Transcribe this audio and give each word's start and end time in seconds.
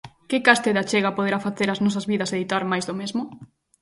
Que 0.29 0.37
caste 0.47 0.69
de 0.75 0.81
achega 0.83 1.15
poderá 1.17 1.39
facer 1.47 1.67
ás 1.73 1.81
nosas 1.85 2.07
vidas 2.11 2.31
editar 2.37 2.63
máis 2.71 2.85
do 2.89 2.97
mesmo? 3.01 3.23